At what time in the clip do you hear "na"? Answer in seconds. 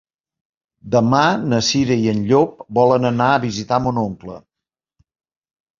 1.51-1.59